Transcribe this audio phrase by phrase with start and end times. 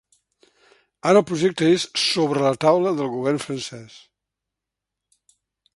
[1.09, 4.01] Ara el projecte és sobre la taula del govern francès.